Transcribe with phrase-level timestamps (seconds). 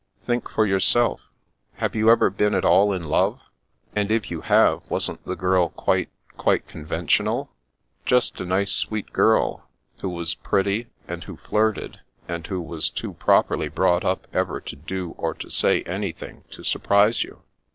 [0.25, 1.21] Think for yourself.
[1.75, 3.39] Have you ever been at all in love?
[3.95, 7.51] And if you have, wasn't the girl quite, quite conventional;
[8.03, 9.69] just a nice sweet girl,
[9.99, 14.75] who was pretty, and who flirted, and who was too properly brought up ever to
[14.75, 17.43] do or to say anything to surprise you?"